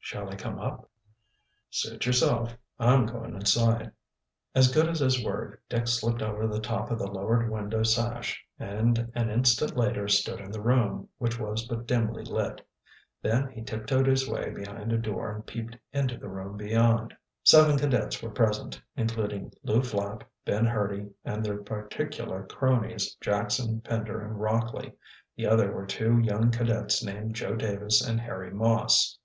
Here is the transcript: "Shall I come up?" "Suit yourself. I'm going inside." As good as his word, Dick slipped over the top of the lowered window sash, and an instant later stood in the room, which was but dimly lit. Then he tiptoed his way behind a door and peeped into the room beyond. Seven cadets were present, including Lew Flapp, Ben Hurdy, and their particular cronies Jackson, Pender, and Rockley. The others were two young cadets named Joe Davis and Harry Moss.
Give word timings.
"Shall 0.00 0.30
I 0.30 0.36
come 0.36 0.58
up?" 0.58 0.88
"Suit 1.68 2.06
yourself. 2.06 2.56
I'm 2.78 3.04
going 3.04 3.34
inside." 3.34 3.92
As 4.54 4.72
good 4.72 4.88
as 4.88 5.00
his 5.00 5.22
word, 5.22 5.60
Dick 5.68 5.86
slipped 5.88 6.22
over 6.22 6.46
the 6.46 6.58
top 6.58 6.90
of 6.90 6.98
the 6.98 7.06
lowered 7.06 7.50
window 7.50 7.82
sash, 7.82 8.42
and 8.58 9.10
an 9.14 9.28
instant 9.28 9.76
later 9.76 10.08
stood 10.08 10.40
in 10.40 10.50
the 10.50 10.62
room, 10.62 11.10
which 11.18 11.38
was 11.38 11.68
but 11.68 11.86
dimly 11.86 12.24
lit. 12.24 12.66
Then 13.20 13.48
he 13.48 13.60
tiptoed 13.60 14.06
his 14.06 14.26
way 14.26 14.48
behind 14.48 14.90
a 14.90 14.96
door 14.96 15.30
and 15.34 15.46
peeped 15.46 15.76
into 15.92 16.16
the 16.16 16.30
room 16.30 16.56
beyond. 16.56 17.14
Seven 17.42 17.76
cadets 17.76 18.22
were 18.22 18.30
present, 18.30 18.80
including 18.96 19.52
Lew 19.64 19.82
Flapp, 19.82 20.24
Ben 20.46 20.64
Hurdy, 20.64 21.10
and 21.26 21.44
their 21.44 21.62
particular 21.62 22.44
cronies 22.46 23.16
Jackson, 23.16 23.82
Pender, 23.82 24.22
and 24.24 24.40
Rockley. 24.40 24.94
The 25.36 25.46
others 25.46 25.74
were 25.74 25.84
two 25.84 26.18
young 26.20 26.50
cadets 26.50 27.04
named 27.04 27.34
Joe 27.34 27.54
Davis 27.54 28.00
and 28.00 28.18
Harry 28.18 28.50
Moss. 28.50 29.18